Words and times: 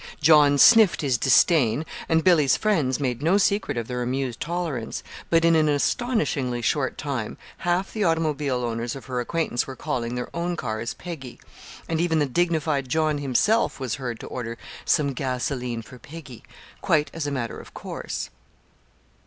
John 0.19 0.57
sniffed 0.57 1.01
his 1.01 1.19
disdain, 1.19 1.85
and 2.09 2.23
Billy's 2.23 2.57
friends 2.57 2.99
made 2.99 3.21
no 3.21 3.37
secret 3.37 3.77
of 3.77 3.87
their 3.87 4.01
amused 4.01 4.39
tolerance; 4.39 5.03
but, 5.29 5.45
in 5.45 5.55
an 5.55 5.69
astonishingly 5.69 6.59
short 6.63 6.97
time, 6.97 7.37
half 7.57 7.93
the 7.93 8.03
automobile 8.03 8.63
owners 8.63 8.95
of 8.95 9.05
her 9.05 9.19
acquaintance 9.19 9.67
were 9.67 9.75
calling 9.75 10.15
their 10.15 10.35
own 10.35 10.55
cars 10.55 10.95
"Peggy"; 10.95 11.39
and 11.87 12.01
even 12.01 12.17
the 12.17 12.25
dignified 12.25 12.89
John 12.89 13.19
himself 13.19 13.79
was 13.79 13.93
heard 14.01 14.19
to 14.21 14.25
order 14.27 14.57
"some 14.85 15.13
gasoline 15.13 15.83
for 15.83 15.99
Peggy," 15.99 16.41
quite 16.81 17.11
as 17.13 17.27
a 17.27 17.31
matter 17.31 17.59
of 17.59 17.75
course. 17.75 18.31